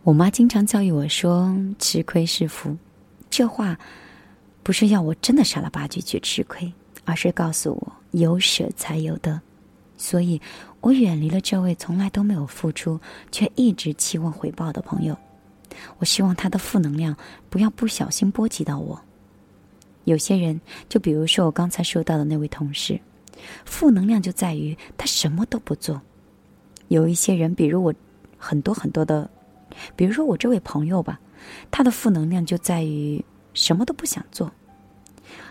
[0.09, 2.75] 我妈经常教育我说：“吃亏是福。”
[3.29, 3.79] 这话
[4.63, 6.73] 不是要我真的傻了吧唧去吃亏，
[7.05, 9.39] 而是告诉我有舍才有得。
[9.99, 10.41] 所以
[10.81, 12.99] 我远离了这位从来都没有付出
[13.31, 15.15] 却一直期望回报的朋友。
[15.99, 17.15] 我希望他的负能量
[17.51, 18.99] 不要不小心波及到我。
[20.05, 22.99] 有些人，就比如说我刚才说到的那位同事，
[23.67, 26.01] 负能量就在于他什么都不做。
[26.89, 27.93] 有一些人，比如我，
[28.39, 29.31] 很多很多的，
[29.97, 31.21] 比如说我这位朋友吧，
[31.71, 33.25] 他的负能量就在于
[33.55, 34.53] 什么都不想做。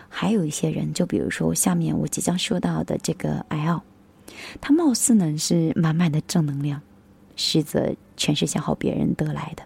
[0.08, 3.82] 还有一些人，就比如说下面我即将说到的这个 L，
[4.60, 6.80] 他貌似呢是满满的正能量，
[7.36, 9.62] 实则全是消耗别人得来的。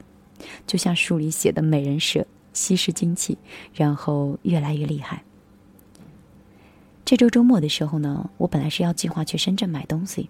[0.66, 3.38] 就像书里写的美人蛇吸食精气，
[3.72, 5.22] 然后越来越厉害。
[7.04, 10.28] 这周周末的时候呢，我本来是要计划去深圳买东西，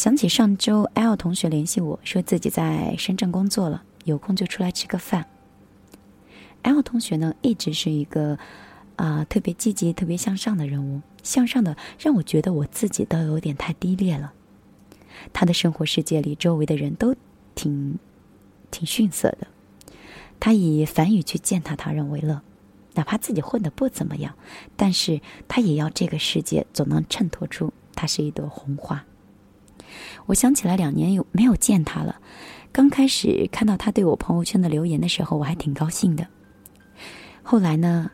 [0.00, 5.26] 想起上周 L 同学联系我说自己在深圳工作了，有空就出来吃个饭。
[6.62, 8.38] L 同学呢，一直是一个
[8.96, 14.32] 啊特别积极、特别向上的人物，向上的让我觉得我自己都有点太低劣了。
[15.34, 17.14] 他的生活世界里，周围的人都
[17.54, 17.98] 挺。
[18.70, 19.48] 挺逊色的，
[20.38, 22.40] 他以梵语去践踏他人为乐，
[22.94, 24.34] 哪怕自己混得不怎么样，
[24.76, 29.04] 但是他也要这个世界总能衬托出他是一朵红花。
[30.26, 32.20] 我想起来两年有没有见他了，
[32.72, 36.26] 刚开始看到他对我朋友圈的留言的时候，我还挺高兴的。
[37.42, 38.10] 后来呢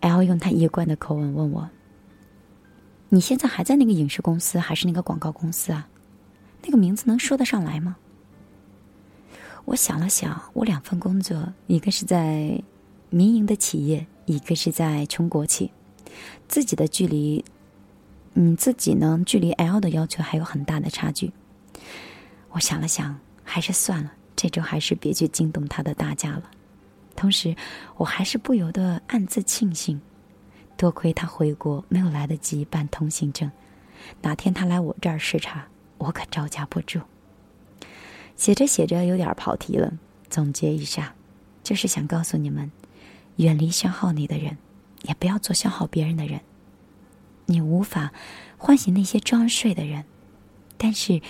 [0.00, 1.70] ，L 用他一贯的口吻问我
[3.10, 5.88] ：“你现在还在那个影视公司还是那个广告公司啊？
[6.62, 7.96] 那个名字能说得上来吗？”
[9.66, 12.60] 我想了想，我两份工作，一个是在
[13.10, 15.70] 民营的企业，一个是在穷国企，
[16.48, 17.44] 自己的距离，
[18.34, 21.32] 嗯，自己呢，距离 L 的要求还有很大的差距。
[22.50, 26.42] 我想了想，还是算了，这周还是别去惊动他的大家了。
[27.16, 27.54] 同时，
[27.96, 30.00] 我还是不由得暗自庆幸，
[30.76, 33.50] 多亏他回国没有来得及办通行证，
[34.22, 35.66] 哪天他来我这儿视察，
[35.98, 37.00] 我可招架不住。
[38.36, 39.92] 写着写着有点跑题了，
[40.30, 41.14] 总结一下，
[41.62, 42.70] 就是想告诉你们：
[43.36, 44.56] 远离消耗你的人，
[45.02, 46.40] 也不要做消耗别人的人。
[47.50, 48.12] 你无法
[48.56, 50.04] 唤醒那些装睡的人，
[50.78, 51.20] 但是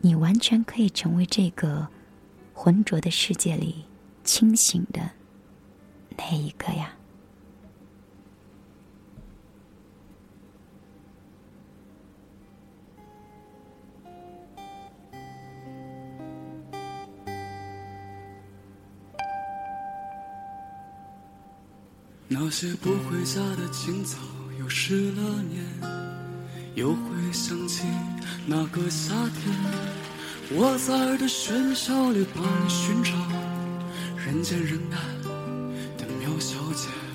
[0.00, 1.88] 你完全可以成为这个
[2.54, 3.84] 浑浊的世界里
[4.24, 5.10] 清醒的
[6.16, 6.94] 那一个呀。
[22.28, 24.18] 那些不回家的青草，
[24.78, 25.64] 失了念，
[26.74, 27.82] 又会想起
[28.44, 29.52] 那个夏天，
[30.50, 33.12] 我在这喧嚣里把你寻找，
[34.22, 34.98] 人见人爱
[35.96, 37.05] 的喵小姐。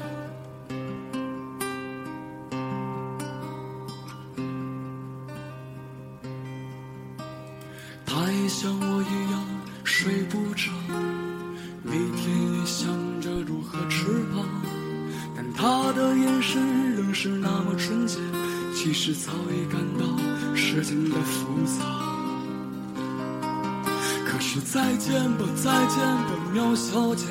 [25.64, 27.26] 再见吧，喵小姐，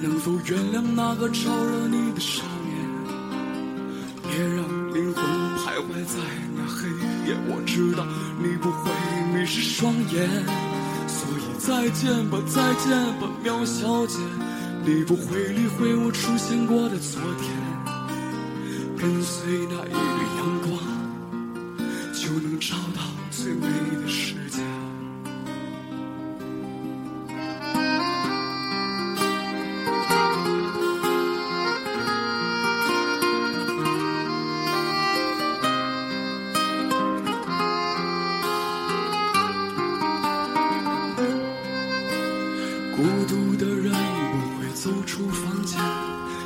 [0.00, 2.78] 能否原谅那个招惹你的少年？
[4.22, 4.58] 别让
[4.94, 5.24] 灵魂
[5.58, 6.14] 徘徊在
[6.54, 6.88] 那黑
[7.26, 8.06] 夜，我知道
[8.38, 8.92] 你不会
[9.34, 10.28] 迷失双眼，
[11.08, 14.16] 所以再见吧，再见吧，喵小姐，
[14.84, 17.50] 你不会理会我出现过的昨天，
[18.96, 20.78] 跟随那一缕阳光，
[22.14, 23.02] 就能找到
[23.32, 23.66] 最美
[24.00, 24.45] 的世界。
[42.96, 45.78] 孤独的人不会走出房间，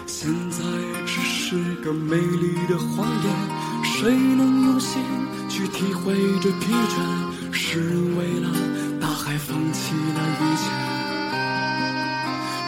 [0.05, 0.59] 现在
[1.07, 3.31] 只是个美丽的谎言。
[3.85, 5.01] 谁能用心
[5.49, 7.53] 去体会这疲倦？
[7.53, 7.79] 是
[8.19, 8.49] 为了
[9.01, 10.63] 大海放弃了一切。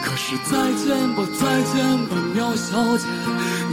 [0.05, 3.05] 可是再见吧，再见吧，苗小姐，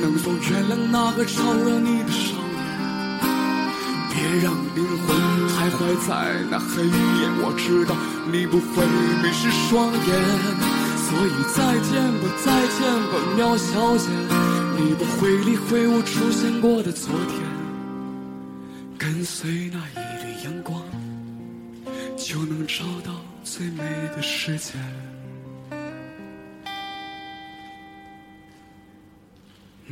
[0.03, 2.59] 能否原谅那个招惹你的少年？
[4.13, 5.17] 别让灵魂
[5.51, 6.11] 徘徊在
[6.51, 6.91] 那黑夜，
[7.43, 7.95] 我知道
[8.33, 8.87] 你不会
[9.23, 10.01] 迷失双眼，
[10.97, 14.09] 所以再见吧，再见吧，喵小姐，
[14.79, 17.41] 你不会理会我出现过的昨天，
[18.99, 20.83] 跟随那一缕阳光，
[22.17, 23.83] 就能找到最美
[24.15, 24.73] 的世界。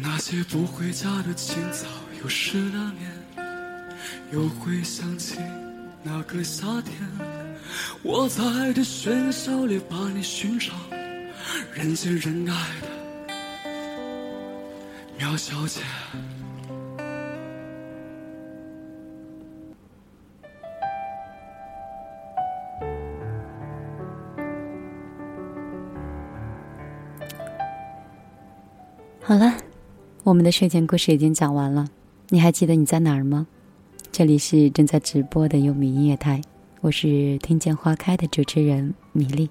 [0.00, 1.86] 那些不回家的清早，
[2.22, 3.10] 又失了眠。
[4.30, 5.38] 又会想起
[6.02, 6.94] 那个夏天，
[8.02, 8.42] 我在
[8.72, 10.72] 这喧嚣里把你寻找，
[11.74, 12.88] 人见人爱的
[15.18, 15.80] 苗小姐。
[29.20, 29.54] 好了，
[30.22, 31.86] 我们的睡前故事已经讲完了，
[32.30, 33.46] 你还记得你在哪儿吗？
[34.10, 36.40] 这里是正在直播的优米音乐台，
[36.80, 39.50] 我是听见花开的主持人米粒。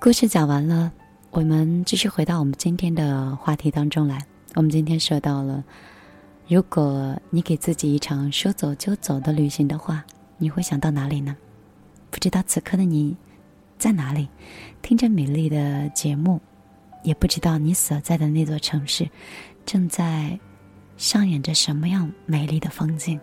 [0.00, 0.92] 故事讲完了，
[1.32, 4.24] 我们继续回到我们今天的话题当中来。
[4.54, 5.64] 我们今天说到了，
[6.46, 10.04] 如果你给自己一场说走就走的旅行的话，
[10.38, 11.36] 你会想到哪里呢？
[12.12, 13.16] 不知道此刻的你
[13.76, 14.28] 在哪里，
[14.82, 16.40] 听着米粒的节目，
[17.02, 19.10] 也不知道你所在的那座城市
[19.66, 20.38] 正在。
[20.98, 23.18] 上演着什么样美丽的风景？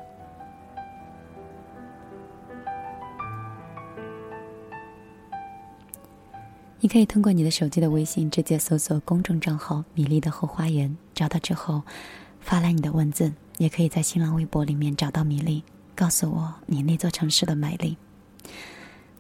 [6.82, 11.84] 你可以通过你的手机的微信直接搜索公众账号“米粒的后花园”，找到之后
[12.40, 15.62] 发来你的文字；也可以在新浪微博里面找到米粒，
[15.94, 17.98] 告诉我你那座城市的美丽。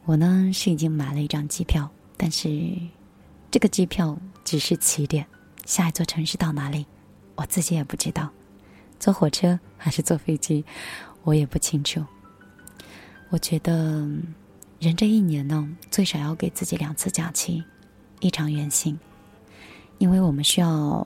[0.05, 2.49] 我呢是已经买了一张机票，但是
[3.51, 5.27] 这个机票只是起点，
[5.65, 6.85] 下一座城市到哪里，
[7.35, 8.29] 我自己也不知道。
[8.97, 10.63] 坐火车还是坐飞机，
[11.23, 12.01] 我也不清楚。
[13.29, 14.07] 我觉得，
[14.79, 17.65] 人这一年呢，最少要给自己两次假期，
[18.21, 18.97] 一场远行，
[19.97, 21.05] 因为我们需要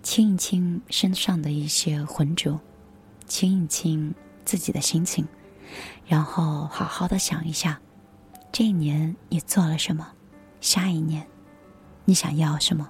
[0.00, 2.60] 清一清身上的一些浑浊，
[3.26, 5.26] 清一清自己的心情，
[6.06, 7.80] 然后好好的想一下，
[8.52, 10.12] 这一年你做了什么，
[10.60, 11.26] 下一年
[12.04, 12.88] 你想要什么，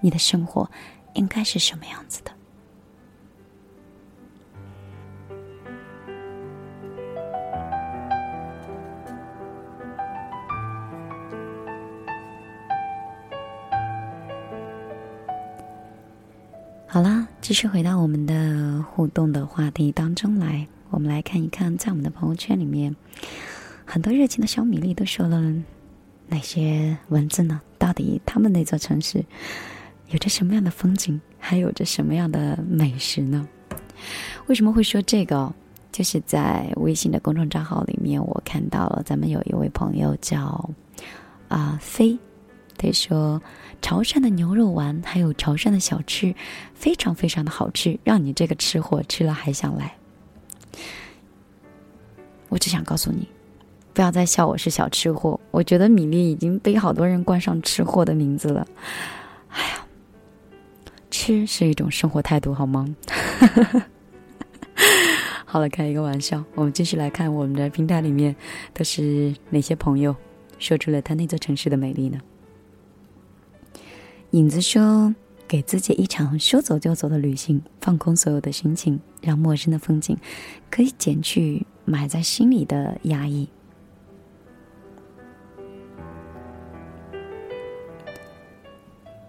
[0.00, 0.70] 你的生活
[1.12, 2.32] 应该是什么样子的。
[16.94, 20.68] 好啦，继续回到我们的互动的话题当中来。
[20.90, 22.94] 我们来看一看，在我们的朋友圈里面，
[23.86, 25.40] 很多热情的小米粒都说了
[26.28, 27.62] 哪些文字呢？
[27.78, 29.24] 到底他们那座城市
[30.10, 33.48] 有着什么样的风景，还有着什么样的美食呢？
[34.48, 35.50] 为什么会说这个？
[35.90, 40.68] 就是在微信的公众账号里面，我看到了咱们有一位朋友叫
[41.48, 42.18] 啊飞。
[42.76, 43.40] 他说
[43.82, 46.34] 潮汕的牛肉丸还有潮汕的小吃，
[46.72, 49.94] 非常非常的好吃，让你这个吃货吃了还想来。
[52.48, 53.28] 我只想告诉你，
[53.92, 55.38] 不要再笑我是小吃货。
[55.50, 58.66] 我觉得米粒已经被好多人冠上吃货的名字了。
[59.48, 59.86] 哎呀，
[61.10, 62.94] 吃是一种生活态度，好吗？
[65.44, 66.42] 好了，开一个玩笑。
[66.54, 68.34] 我们继续来看我们的平台里面
[68.72, 70.16] 都是哪些朋友
[70.58, 72.18] 说出了他那座城市的美丽呢？
[74.32, 75.14] 影子说
[75.46, 80.16] ：“给自己一场说走就走的旅行，放空所有的心情，让陌生的风景
[80.70, 83.46] 可以减去埋在心里的压抑。”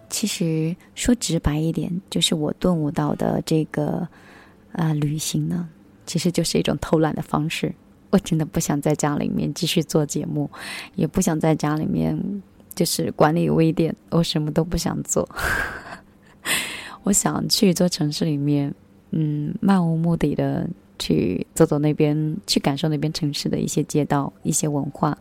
[0.07, 4.07] 其实说直白一点，就是我顿悟到的这个
[4.71, 5.67] 啊，旅行呢，
[6.05, 7.75] 其实就是一种偷懒的方式。
[8.09, 10.49] 我真的不想在家里面继续做节目，
[10.95, 12.41] 也不想在家里面
[12.75, 15.27] 就是管理微店，我什么都不想做。
[17.03, 18.73] 我想去一座城市里面，
[19.11, 20.67] 嗯，漫无目的的
[20.97, 25.17] 去走走那边，去感受那边城市的一些街道、一些文化，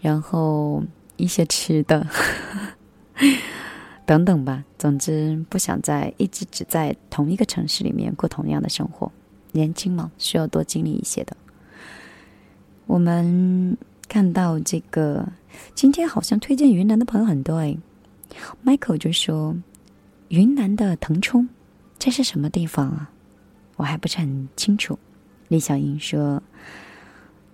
[0.00, 0.82] 然后
[1.16, 2.06] 一些吃的。
[4.06, 9.10] 等等吧，总之不想在一直只在同一个城市里面过同样的生活。
[9.52, 11.36] 年轻嘛，需要多经历一些的。
[12.86, 13.76] 我们
[14.10, 15.24] 看到这个，
[15.72, 17.78] 今天好像推荐云南的朋友很多哎。
[18.64, 19.56] Michael 就说
[20.30, 21.48] ：“云南的腾冲，
[21.96, 23.08] 这是什么地方啊？
[23.76, 24.98] 我还不是很清楚。”
[25.46, 26.42] 李小英说：“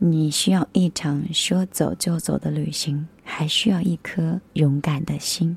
[0.01, 5.55] 你需要一场说走就走的旅行，还需要一颗勇敢的心。”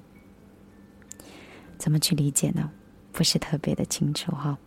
[1.79, 2.69] 怎么去理解呢？
[3.13, 4.57] 不是特别的清楚哈。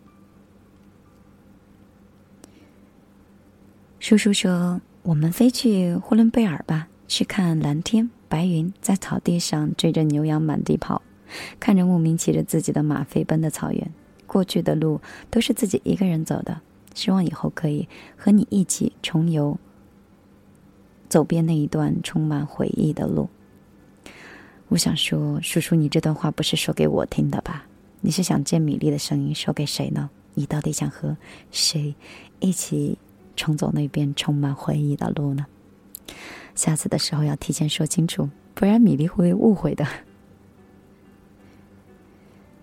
[3.99, 11.01] 叔叔说：“我们飞去呼伦贝尔吧，去看蓝天白云，在草地上追着牛羊满地跑，
[11.59, 13.91] 看着牧民骑着自己的马飞奔的草原。
[14.25, 16.61] 过去的路都是自己一个人走的，
[16.93, 19.59] 希望以后可以和你一起重游，
[21.09, 23.27] 走遍那一段充满回忆的路。”
[24.69, 27.65] 我想说，叔叔，你这段话不是说给我听的吧？
[27.99, 30.09] 你是想借米粒的声音说给谁呢？
[30.35, 31.17] 你到底想和
[31.51, 31.93] 谁
[32.39, 32.97] 一起
[33.35, 35.45] 重走那边充满回忆的路呢？
[36.55, 39.85] 下次的时候要提前说清楚，不然米粒会误会的。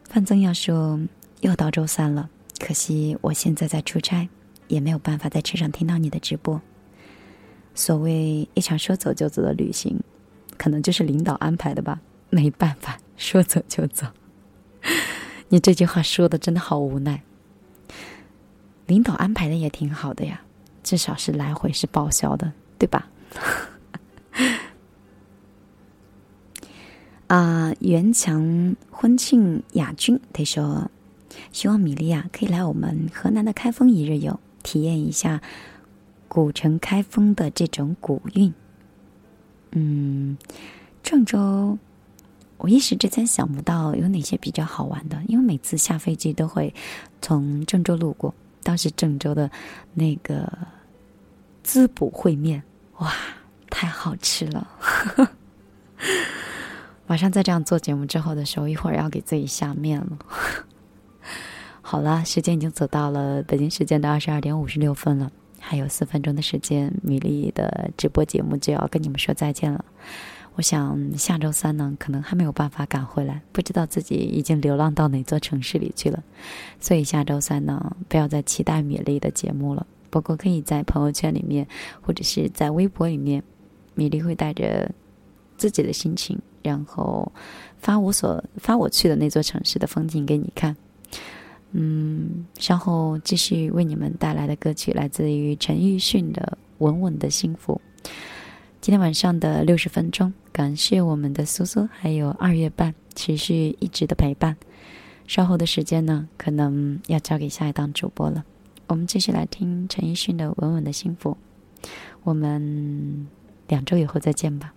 [0.08, 1.00] 范增要说，
[1.40, 4.28] 又到周三了，可惜我现在在出差，
[4.68, 6.60] 也没有办法在车上听到你的直播。
[7.74, 10.00] 所谓一场说走就走的旅行。
[10.58, 14.06] 可能就是领导安排的吧，没办法，说走就走。
[15.48, 17.22] 你这句话说的真的好无奈。
[18.86, 20.42] 领导安排的也挺好的呀，
[20.83, 23.09] 至少是来回是报销的，对吧？
[27.28, 30.91] 啊，袁强婚庆亚军他说，
[31.53, 35.41] 希望米莉亚可以来我们河南的开封一日游，体验一下
[36.26, 38.53] 古城开封的这种古韵。
[39.72, 40.37] 嗯，
[41.05, 41.78] 郑州，
[42.57, 46.74] 我一时之间想不到有哪些比较好玩的，因为每次下飞机都会
[47.22, 48.35] 从郑州路过。
[48.62, 49.50] 当时郑州的
[49.94, 50.50] 那个
[51.62, 52.62] 滋补烩面，
[52.98, 53.12] 哇，
[53.68, 54.68] 太好吃了！
[57.06, 60.18] 马上在这样做节目之后的时候，一会儿要给自己下面了。
[61.82, 65.30] 好了，时间已经走到了北京时间的二十二点五十六分了。
[65.58, 69.84] 还有四分钟的时间，米粒的直播节目就要跟你们说再见了。
[70.61, 76.22] 我想下周三呢，可能还没有办法赶回来，不知道自己已经流浪到哪座城市里去了。
[76.78, 79.86] 所以下周三呢，不要再期待米粒的节目了。
[80.11, 81.66] 不过可以在朋友圈里面，
[82.02, 83.42] 或者是在微博里面，
[83.94, 84.90] 米粒会带着
[85.56, 87.32] 自己的心情，然后
[87.78, 90.76] 发我所发我去的那座城市的风景给你看。
[91.70, 97.80] 嗯，稍后继续为你们带来的歌曲来自于陈奕迅的《稳稳的幸福》。
[98.81, 104.57] 今天晚上的六十分钟，感谢我们的苏苏还有二月半持续一直的陪伴。
[105.26, 108.43] 稍后的时间呢，可能要交给下一档主播了。
[108.87, 111.37] 我们继续来听陈奕迅的《稳稳的幸福》。
[112.22, 113.28] 我们
[113.68, 114.72] 两周以后再见吧。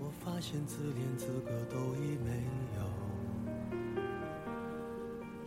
[0.00, 0.78] 我发现自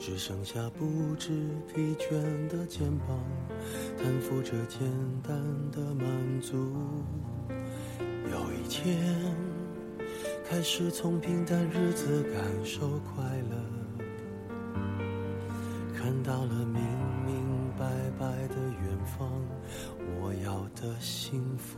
[0.08, 2.14] 只剩下不知疲倦
[2.48, 3.20] 的肩膀，
[3.98, 4.80] 担负着简
[5.22, 5.38] 单
[5.70, 6.56] 的满足。
[8.32, 8.98] 有一天，
[10.50, 14.06] 开始从平淡日子感受快乐，
[15.94, 16.82] 看到了明
[17.26, 17.86] 明白
[18.18, 19.30] 白的远方，
[20.22, 21.78] 我要的幸福。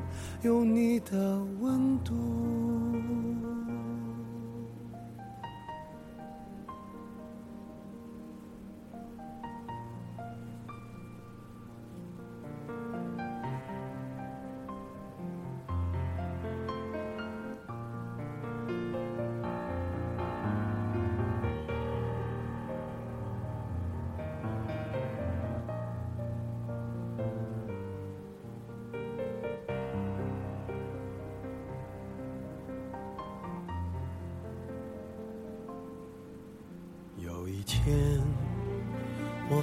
[0.43, 2.80] 有你的温度。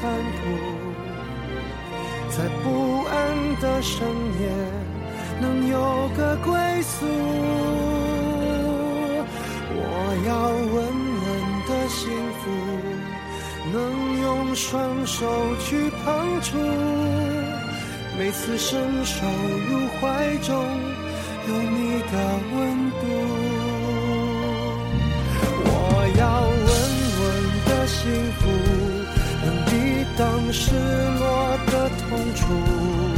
[0.00, 0.40] 残酷，
[2.30, 3.12] 在不安
[3.60, 3.98] 的深
[4.40, 4.42] 夜
[5.42, 6.50] 能有个归
[6.82, 7.06] 宿。
[9.76, 9.78] 我
[10.26, 10.30] 要
[10.72, 10.76] 稳
[11.26, 11.28] 稳
[11.68, 12.00] 的幸
[12.40, 12.42] 福，
[13.72, 13.76] 能
[14.22, 15.18] 用双手
[15.58, 15.68] 去
[16.02, 16.04] 碰
[16.40, 16.56] 触，
[18.18, 19.26] 每次伸手
[19.68, 19.70] 入
[20.00, 20.48] 怀中
[21.46, 22.14] 有你的
[22.54, 22.58] 温
[30.62, 33.09] 失落的痛楚，